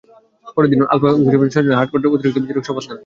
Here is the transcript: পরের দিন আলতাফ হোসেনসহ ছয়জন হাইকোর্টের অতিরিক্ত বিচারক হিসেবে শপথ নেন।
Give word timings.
পরের 0.57 0.69
দিন 0.71 0.79
আলতাফ 0.85 1.13
হোসেনসহ 1.17 1.51
ছয়জন 1.53 1.77
হাইকোর্টের 1.79 2.13
অতিরিক্ত 2.13 2.37
বিচারক 2.37 2.59
হিসেবে 2.59 2.67
শপথ 2.67 2.85
নেন। 2.87 2.97